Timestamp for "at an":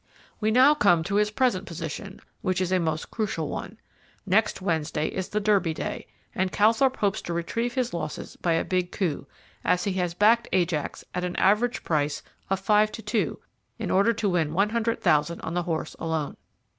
11.13-11.35